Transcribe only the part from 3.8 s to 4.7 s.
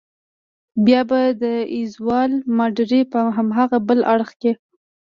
بل اړخ کې.